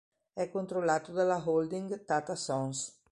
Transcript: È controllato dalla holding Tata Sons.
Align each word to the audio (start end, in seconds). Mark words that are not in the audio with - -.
È 0.33 0.49
controllato 0.49 1.11
dalla 1.11 1.39
holding 1.45 2.05
Tata 2.05 2.35
Sons. 2.35 2.91